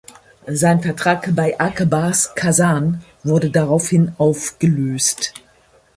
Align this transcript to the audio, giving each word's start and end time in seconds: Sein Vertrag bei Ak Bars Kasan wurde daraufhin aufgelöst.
Sein 0.47 0.81
Vertrag 0.81 1.29
bei 1.35 1.59
Ak 1.59 1.87
Bars 1.87 2.33
Kasan 2.33 3.03
wurde 3.23 3.51
daraufhin 3.51 4.13
aufgelöst. 4.17 5.35